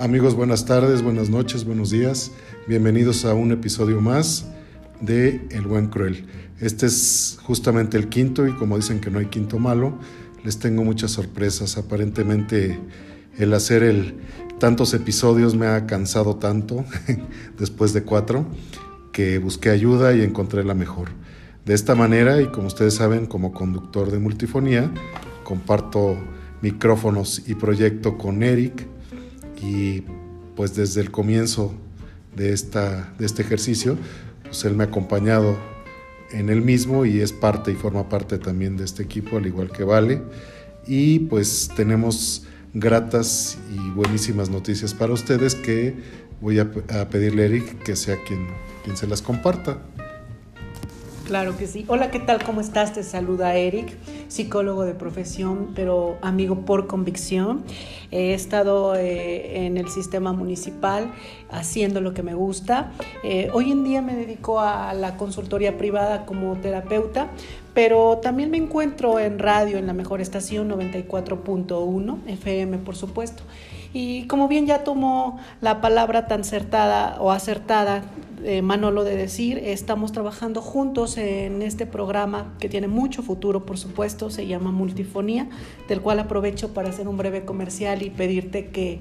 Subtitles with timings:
[0.00, 2.30] Amigos, buenas tardes, buenas noches, buenos días.
[2.68, 4.46] Bienvenidos a un episodio más
[5.00, 6.24] de El Buen Cruel.
[6.60, 9.98] Este es justamente el quinto y como dicen que no hay quinto malo,
[10.44, 11.78] les tengo muchas sorpresas.
[11.78, 12.78] Aparentemente
[13.38, 14.14] el hacer
[14.60, 16.84] tantos episodios me ha cansado tanto
[17.58, 18.46] después de cuatro
[19.10, 21.08] que busqué ayuda y encontré la mejor.
[21.64, 24.92] De esta manera, y como ustedes saben, como conductor de multifonía,
[25.42, 26.16] comparto
[26.62, 28.86] micrófonos y proyecto con Eric
[29.62, 30.02] y
[30.56, 31.74] pues desde el comienzo
[32.36, 33.96] de, esta, de este ejercicio,
[34.44, 35.56] pues él me ha acompañado
[36.30, 39.70] en el mismo y es parte y forma parte también de este equipo, al igual
[39.70, 40.22] que Vale.
[40.86, 42.44] Y pues tenemos
[42.74, 45.96] gratas y buenísimas noticias para ustedes que
[46.40, 46.70] voy a,
[47.10, 48.46] pedirle a Eric que sea quien,
[48.84, 49.78] quien se las comparta.
[51.28, 51.84] Claro que sí.
[51.88, 52.42] Hola, ¿qué tal?
[52.42, 52.94] ¿Cómo estás?
[52.94, 57.64] Te saluda Eric, psicólogo de profesión, pero amigo por convicción.
[58.10, 61.12] He estado eh, en el sistema municipal
[61.50, 62.92] haciendo lo que me gusta.
[63.22, 67.28] Eh, hoy en día me dedico a la consultoría privada como terapeuta,
[67.74, 73.42] pero también me encuentro en radio en la mejor estación 94.1 FM, por supuesto.
[73.92, 78.02] Y como bien ya tomó la palabra tan acertada o acertada
[78.44, 83.78] eh, Manolo de decir, estamos trabajando juntos en este programa que tiene mucho futuro, por
[83.78, 85.48] supuesto, se llama Multifonía,
[85.88, 89.00] del cual aprovecho para hacer un breve comercial y pedirte que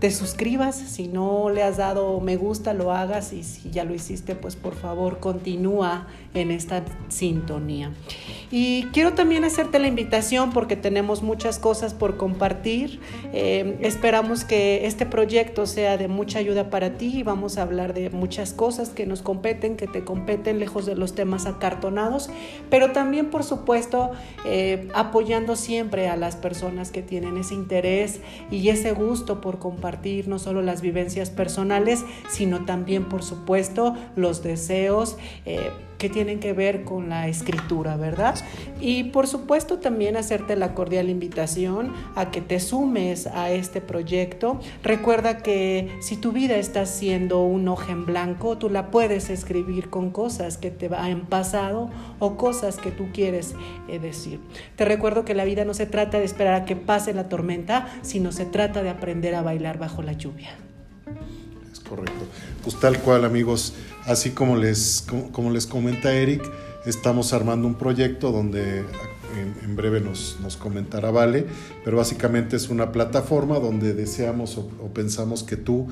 [0.00, 3.94] te suscribas, si no le has dado me gusta, lo hagas y si ya lo
[3.94, 7.90] hiciste, pues por favor continúa en esta sintonía.
[8.50, 13.00] Y quiero también hacerte la invitación porque tenemos muchas cosas por compartir.
[13.32, 17.92] Eh, esperamos que este proyecto sea de mucha ayuda para ti y vamos a hablar
[17.92, 22.30] de muchas cosas que nos competen, que te competen, lejos de los temas acartonados,
[22.70, 24.12] pero también, por supuesto,
[24.46, 29.87] eh, apoyando siempre a las personas que tienen ese interés y ese gusto por compartir
[30.28, 35.16] no solo las vivencias personales, sino también, por supuesto, los deseos.
[35.46, 38.36] Eh, que tienen que ver con la escritura, ¿verdad?
[38.80, 44.60] Y por supuesto también hacerte la cordial invitación a que te sumes a este proyecto.
[44.82, 49.90] Recuerda que si tu vida está siendo un hoja en blanco, tú la puedes escribir
[49.90, 53.54] con cosas que te han pasado o cosas que tú quieres
[53.88, 54.40] eh, decir.
[54.76, 57.88] Te recuerdo que la vida no se trata de esperar a que pase la tormenta,
[58.02, 60.50] sino se trata de aprender a bailar bajo la lluvia.
[61.88, 62.26] Correcto.
[62.62, 63.74] Pues tal cual, amigos.
[64.04, 66.42] Así como les, como, les comenta Eric,
[66.86, 68.84] estamos armando un proyecto donde
[69.62, 71.46] en, breve nos, nos, comentará Vale,
[71.84, 75.88] pero básicamente es una plataforma donde deseamos o, pensamos que tú,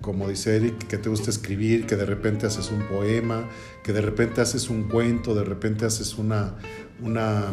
[0.00, 3.48] como dice Eric, que te gusta escribir, que de repente haces un poema,
[3.82, 6.54] que de repente haces un cuento, de repente haces una,
[7.02, 7.46] una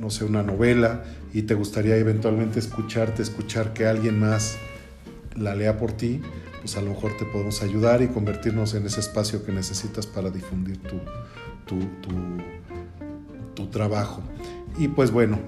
[0.00, 4.56] no sé, una novela y te gustaría eventualmente escucharte, escuchar que alguien más
[5.36, 6.20] la lea por ti,
[6.64, 10.30] pues a lo mejor te podemos ayudar y convertirnos en ese espacio que necesitas para
[10.30, 10.98] difundir tu,
[13.54, 14.22] tu, trabajo.
[14.78, 15.38] Y pues bueno,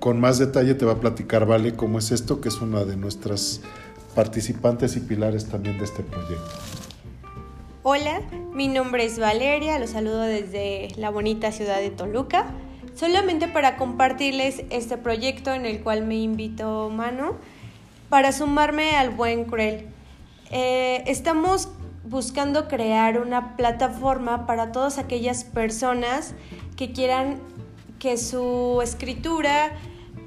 [0.00, 2.96] con más detalle te va a platicar Vale cómo es esto, que es una de
[2.96, 3.60] nuestras
[4.16, 6.50] participantes y pilares también de este proyecto.
[7.84, 8.20] Hola,
[8.52, 12.46] mi nombre es Valeria, los saludo desde la bonita ciudad de Toluca.
[12.96, 17.36] Solamente para compartirles este proyecto en el cual me invitó Mano
[18.08, 19.93] para sumarme al buen cruel.
[20.50, 21.68] Eh, estamos
[22.04, 26.34] buscando crear una plataforma para todas aquellas personas
[26.76, 27.40] que quieran
[27.98, 29.72] que su escritura,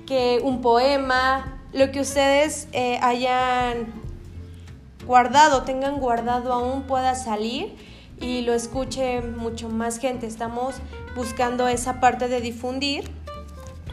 [0.05, 3.93] que un poema, lo que ustedes eh, hayan
[5.05, 7.75] guardado, tengan guardado aún pueda salir
[8.19, 10.25] y lo escuche mucho más gente.
[10.25, 10.75] Estamos
[11.15, 13.09] buscando esa parte de difundir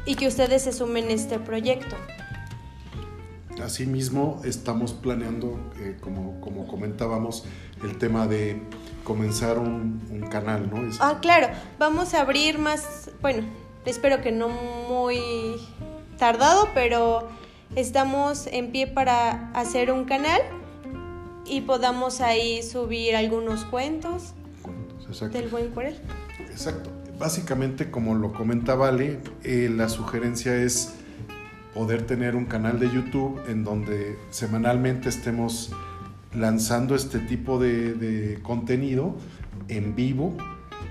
[0.07, 1.97] y que ustedes se sumen a este proyecto.
[3.63, 7.45] Asimismo, estamos planeando, eh, como, como comentábamos,
[7.83, 8.61] el tema de
[9.05, 10.91] comenzar un, canal, ¿no?
[11.01, 11.49] Ah, claro,
[11.79, 13.45] vamos a abrir más, bueno,
[13.85, 15.57] espero que no muy
[16.19, 17.29] tardado, pero
[17.77, 20.41] estamos en pie para hacer un canal
[21.47, 24.33] y podamos ahí subir algunos cuentos,
[25.31, 26.01] del buen Corel.
[26.51, 26.91] Exacto.
[27.19, 30.95] Básicamente, como lo comenta Vale, eh, la sugerencia es
[31.75, 35.73] poder tener un canal de YouTube en donde semanalmente estemos
[36.33, 39.17] lanzando este tipo de, contenido
[39.69, 40.37] en vivo,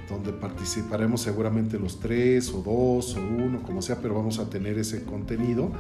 [0.10, 4.78] donde participaremos seguramente los tres o dos o uno, como sea, pero vamos a tener
[4.78, 5.72] ese contenido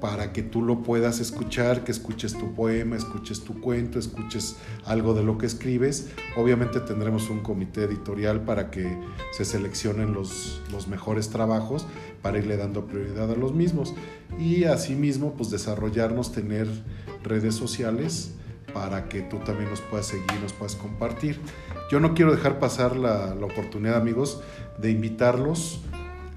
[0.00, 5.14] para que tú lo puedas escuchar, que escuches tu poema, escuches tu cuento, escuches algo
[5.14, 6.10] de lo que escribes.
[6.36, 8.98] Obviamente tendremos un comité editorial para que
[9.32, 11.86] se seleccionen los, mejores trabajos
[12.20, 13.94] para irle dando prioridad a los mismos.
[14.38, 16.68] Y asimismo, pues desarrollarnos, tener
[17.22, 18.32] redes sociales
[18.74, 21.40] para que tú también nos puedas seguir, nos puedas compartir.
[21.90, 24.42] Yo no quiero dejar pasar la oportunidad, amigos,
[24.78, 25.80] de invitarlos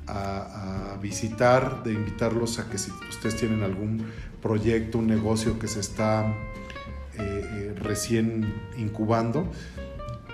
[0.09, 4.05] a, visitar, de invitarlos a que si ustedes tienen algún
[4.41, 6.35] proyecto, un negocio que se está eh,
[7.17, 9.49] eh, recién incubando,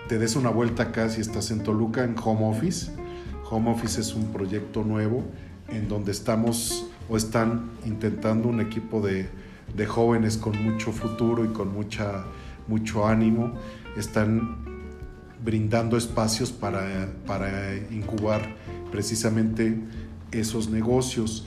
[0.08, 2.92] te des una vuelta acá si estás en Toluca en Home Office.
[3.50, 5.24] Home Office es un proyecto nuevo
[5.70, 9.28] en donde estamos o están intentando un equipo de,
[9.76, 12.26] de jóvenes con mucho futuro y con mucha,
[12.68, 13.54] mucho ánimo.
[13.98, 14.65] Están
[15.44, 18.56] brindando espacios para, para incubar
[18.92, 19.78] precisamente
[20.32, 21.46] esos negocios.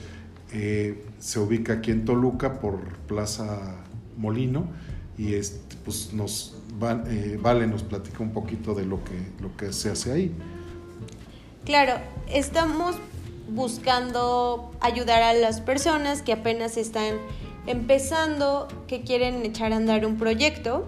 [0.53, 3.75] Eh, se ubica aquí en Toluca por Plaza
[4.17, 4.67] Molino
[5.17, 6.55] y este, pues nos
[7.07, 10.31] eh, Vale nos platica un poquito de lo que, lo que se hace ahí.
[11.65, 11.95] Claro,
[12.29, 12.95] estamos
[13.49, 17.15] buscando ayudar a las personas que apenas están
[17.67, 20.87] empezando, que quieren echar a andar un proyecto.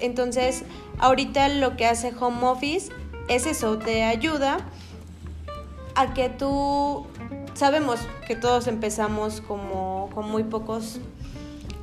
[0.00, 0.64] Entonces,
[0.98, 2.92] ahorita lo que hace Home Office
[3.28, 4.58] es eso, te ayuda
[5.94, 7.06] a que tú,
[7.54, 10.98] sabemos que todos empezamos como con muy pocos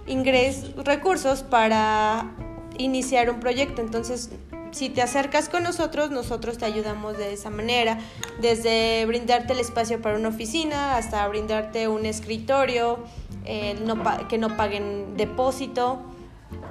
[0.07, 2.31] ingresos, recursos para
[2.77, 4.29] iniciar un proyecto, entonces
[4.71, 7.99] si te acercas con nosotros, nosotros te ayudamos de esa manera,
[8.41, 12.99] desde brindarte el espacio para una oficina hasta brindarte un escritorio,
[13.45, 16.01] que no paguen depósito,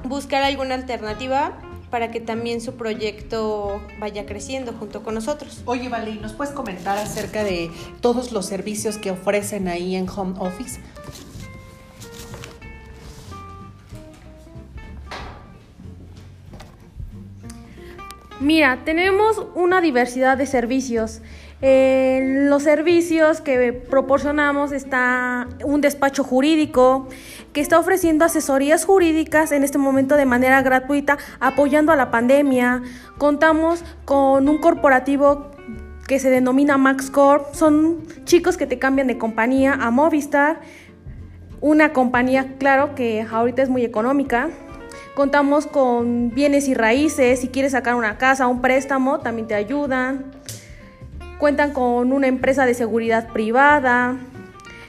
[0.09, 1.59] buscar alguna alternativa
[1.91, 5.63] para que también su proyecto vaya creciendo junto con nosotros.
[5.67, 7.71] Oye, Vale, ¿nos puedes comentar acerca de
[8.01, 10.81] todos los servicios que ofrecen ahí en Home Office?
[18.41, 21.23] Mira, tenemos una diversidad de servicios.
[21.63, 27.09] En los servicios que proporcionamos está un despacho jurídico
[27.55, 32.83] que está ofreciendo asesorías jurídicas en este momento de manera gratuita, apoyando a la pandemia.
[33.17, 35.51] Contamos con un corporativo
[36.07, 37.55] que se denomina Max Corp.
[37.55, 40.61] Son chicos que te cambian de compañía a Movistar.
[41.63, 44.51] Una compañía, claro, que ahorita es muy económica.
[45.15, 47.41] Contamos con bienes y raíces.
[47.41, 50.37] Si quieres sacar una casa, un préstamo, también te ayudan
[51.39, 54.17] cuentan con una empresa de seguridad privada,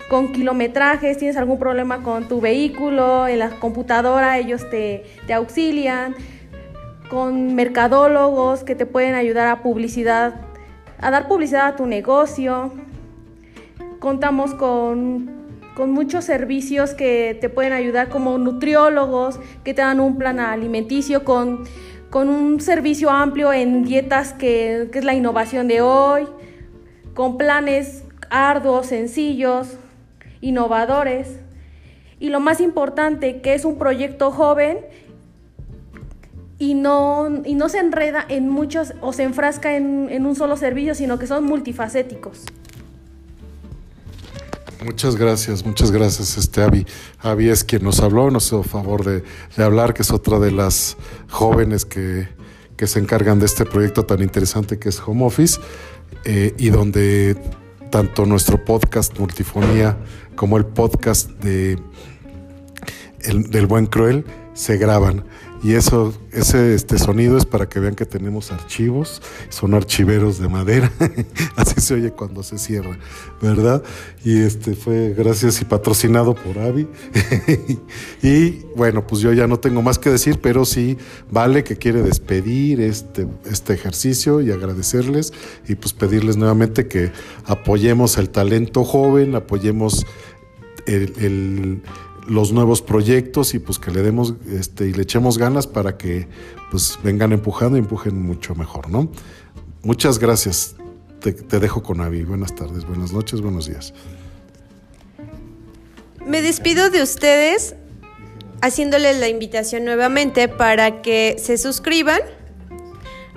[0.09, 5.03] con kilometrajes, tienes algún problema con tu vehículo, en la computadora ellos te,
[5.33, 6.15] auxilian,
[7.09, 10.35] con mercadólogos que te pueden ayudar a publicidad,
[10.99, 12.71] a dar publicidad a tu negocio.
[14.00, 15.29] Contamos con,
[15.75, 21.25] con muchos servicios que te pueden ayudar como nutriólogos que te dan un plan alimenticio
[21.25, 21.65] con
[22.17, 26.27] con un servicio amplio en dietas que, es la innovación de hoy,
[27.13, 29.77] con planes arduos, sencillos,
[30.41, 31.39] innovadores.
[32.19, 34.79] Y lo más importante, que es un proyecto joven
[36.57, 40.57] y no, y no se enreda en muchos o se enfrasca en, en un solo
[40.57, 42.45] servicio, sino que son multifacéticos.
[44.83, 46.85] Muchas gracias, muchas gracias, este Avi.
[47.19, 49.24] Avi es quien nos habló, nos hizo favor de,
[49.63, 50.97] hablar, que es otra de las
[51.29, 52.27] jóvenes que,
[52.77, 55.59] se encargan de este proyecto tan interesante que es Home Office
[56.25, 57.35] eh, y donde
[57.89, 59.98] tanto nuestro podcast Multifonía
[60.36, 61.79] como el podcast de
[63.22, 65.24] el, del Buen Cruel se graban.
[65.63, 70.47] Y eso, ese este sonido es para que vean que tenemos archivos, son archiveros de
[70.47, 70.91] madera,
[71.55, 72.97] así se oye cuando se cierra,
[73.41, 73.83] ¿verdad?
[74.23, 76.87] Y este fue gracias y patrocinado por Avi.
[78.21, 80.97] y bueno, pues yo ya no tengo más que decir, pero sí
[81.31, 85.33] vale que quiere despedir este, este ejercicio y agradecerles
[85.67, 87.11] y pues pedirles nuevamente que
[87.45, 90.05] apoyemos el talento joven, apoyemos
[90.85, 91.81] el
[92.27, 96.27] los nuevos proyectos y pues que le demos este, y le echemos ganas para que
[96.72, 99.10] pues vengan empujando y empujen mucho mejor, ¿no?
[99.84, 100.75] Muchas gracias.
[101.22, 102.24] Te, te dejo con Avi.
[102.24, 103.93] Buenas tardes, buenas noches, buenos días.
[106.25, 107.75] Me despido de ustedes
[108.62, 112.19] haciéndoles la invitación nuevamente para que se suscriban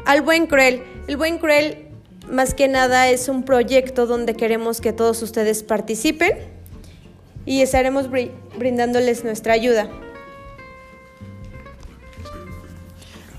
[0.04, 0.82] al Buen Cruel.
[1.06, 1.86] El Buen Cruel
[2.28, 6.59] más que nada es un proyecto donde queremos que todos ustedes participen
[7.46, 8.08] y estaremos
[8.58, 9.88] brindándoles nuestra ayuda.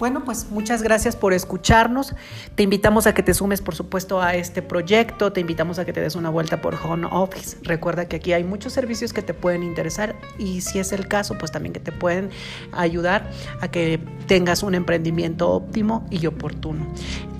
[0.02, 2.16] Bueno, pues muchas gracias por escucharnos.
[2.56, 5.32] Te invitamos a que te sumes, por supuesto, a este proyecto.
[5.32, 7.58] Te invitamos a que te des una vuelta por Home Office.
[7.62, 11.38] Recuerda que aquí hay muchos servicios que te pueden interesar y si es el caso,
[11.38, 12.32] pues también que te pueden
[12.72, 13.30] ayudar
[13.60, 16.88] a que tengas un emprendimiento óptimo y oportuno.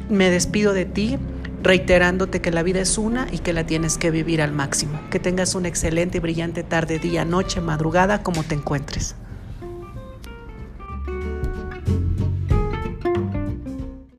[0.08, 1.18] Me despido de ti
[1.64, 5.00] reiterándote que la vida es una y que la tienes que vivir al máximo.
[5.10, 9.16] Que tengas una excelente y brillante tarde, día, noche, madrugada, como te encuentres.